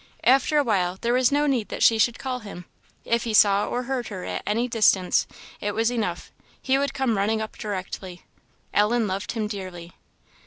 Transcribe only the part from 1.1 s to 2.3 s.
was no need that she should